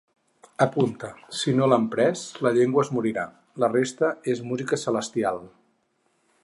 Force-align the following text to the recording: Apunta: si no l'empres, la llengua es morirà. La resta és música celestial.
Apunta: 0.65 1.09
si 1.41 1.53
no 1.57 1.67
l'empres, 1.73 2.23
la 2.47 2.53
llengua 2.57 2.87
es 2.87 2.91
morirà. 2.99 3.27
La 3.65 3.69
resta 3.77 4.11
és 4.35 4.43
música 4.53 4.83
celestial. 4.87 5.41